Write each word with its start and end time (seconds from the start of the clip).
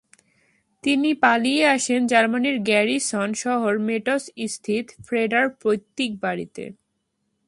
তিনি 0.83 1.09
পালিয়ে 1.23 1.63
আসেন 1.67 2.01
জার্মানির 2.07 2.57
গ্যারিসন 2.61 3.29
শহর 3.43 3.73
মেটজ-স্থিত 3.87 4.85
ফ্রেডার 5.05 5.45
পৈতৃক 5.61 6.11
বাড়িতে। 6.21 6.63